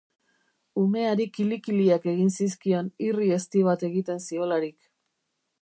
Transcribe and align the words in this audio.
Umeari 0.83 1.27
kili-kiliak 1.35 2.09
egin 2.13 2.33
zizkion, 2.37 2.91
irri 3.11 3.31
ezti 3.39 3.65
bat 3.71 3.89
egiten 3.93 4.29
ziolarik. 4.31 4.79